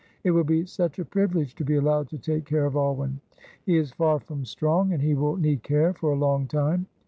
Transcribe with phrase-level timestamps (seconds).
[0.23, 3.21] It will be such a privilege to be allowed to take care of Alwyn;
[3.63, 6.87] he is far from strong, and he will need care for a long time.